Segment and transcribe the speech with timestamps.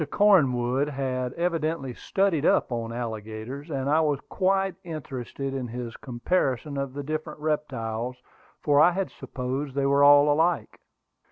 [0.09, 6.75] Cornwood had evidently "studied up" on alligators; and I was quite interested in his comparison
[6.75, 8.17] of the different reptiles,
[8.63, 10.79] for I had supposed they were all alike.